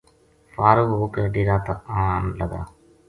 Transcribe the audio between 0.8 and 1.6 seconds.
ہو کے ڈیرا